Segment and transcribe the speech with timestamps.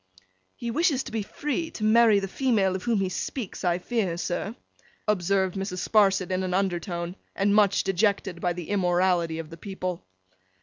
[0.55, 4.17] 'He wishes to be free, to marry the female of whom he speaks, I fear,
[4.17, 4.55] sir,'
[5.07, 5.87] observed Mrs.
[5.87, 10.03] Sparsit in an undertone, and much dejected by the immorality of the people.